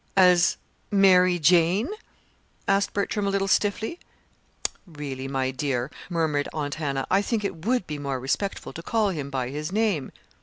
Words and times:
"As 0.17 0.57
Mary 0.89 1.37
Jane?" 1.37 1.87
asked 2.67 2.91
Bertram, 2.91 3.27
a 3.27 3.29
little 3.29 3.47
stiffly. 3.47 3.99
"Really, 4.87 5.27
my 5.27 5.51
dear," 5.51 5.91
murmured 6.09 6.49
Aunt 6.53 6.73
Hannah, 6.81 7.05
"I 7.11 7.21
think 7.21 7.45
it 7.45 7.67
would 7.67 7.85
be 7.85 7.99
more 7.99 8.19
respectful 8.19 8.73
to 8.73 8.81
call 8.81 9.09
him 9.09 9.29
by 9.29 9.49
his 9.49 9.71
name." 9.71 10.11